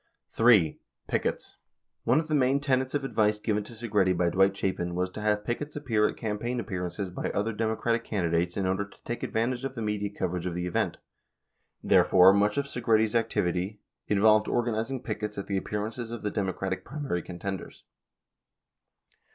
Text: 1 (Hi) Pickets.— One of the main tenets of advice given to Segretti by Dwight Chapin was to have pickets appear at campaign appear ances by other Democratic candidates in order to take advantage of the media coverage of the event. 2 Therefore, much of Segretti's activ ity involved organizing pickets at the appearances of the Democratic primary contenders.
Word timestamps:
1 0.35 0.47
(Hi) 0.51 0.77
Pickets.— 1.05 1.57
One 2.05 2.17
of 2.19 2.27
the 2.27 2.33
main 2.33 2.59
tenets 2.59 2.95
of 2.95 3.03
advice 3.03 3.37
given 3.37 3.61
to 3.65 3.73
Segretti 3.73 4.17
by 4.17 4.31
Dwight 4.31 4.57
Chapin 4.57 4.95
was 4.95 5.11
to 5.11 5.21
have 5.21 5.45
pickets 5.45 5.75
appear 5.75 6.07
at 6.09 6.17
campaign 6.17 6.59
appear 6.59 6.83
ances 6.85 7.13
by 7.13 7.29
other 7.33 7.53
Democratic 7.53 8.03
candidates 8.03 8.57
in 8.57 8.65
order 8.65 8.83
to 8.83 8.97
take 9.03 9.21
advantage 9.21 9.63
of 9.63 9.75
the 9.75 9.81
media 9.83 10.09
coverage 10.09 10.47
of 10.47 10.55
the 10.55 10.65
event. 10.65 10.95
2 11.83 11.89
Therefore, 11.89 12.33
much 12.33 12.57
of 12.57 12.65
Segretti's 12.65 13.13
activ 13.13 13.49
ity 13.49 13.79
involved 14.07 14.47
organizing 14.47 15.03
pickets 15.03 15.37
at 15.37 15.45
the 15.45 15.57
appearances 15.57 16.09
of 16.09 16.23
the 16.23 16.31
Democratic 16.31 16.83
primary 16.83 17.21
contenders. 17.21 17.83